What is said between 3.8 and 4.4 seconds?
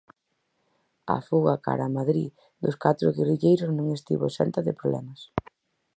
estivo